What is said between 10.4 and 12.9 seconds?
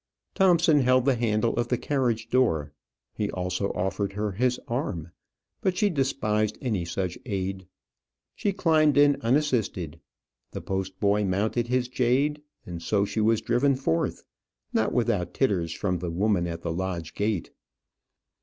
the post boy mounted his jade; and